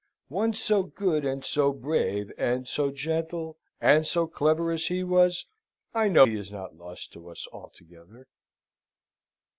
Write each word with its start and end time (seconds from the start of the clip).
One 0.29 0.53
so 0.55 0.81
good, 0.81 1.23
and 1.25 1.45
so 1.45 1.71
brave, 1.71 2.31
and 2.35 2.67
so 2.67 2.89
gentle, 2.89 3.59
and 3.79 4.03
so 4.07 4.25
clever 4.25 4.71
as 4.71 4.87
he 4.87 5.03
was, 5.03 5.45
I 5.93 6.07
know 6.07 6.25
is 6.25 6.51
not 6.51 6.75
lost 6.75 7.13
to 7.13 7.29
us 7.29 7.45
altogether." 7.53 8.25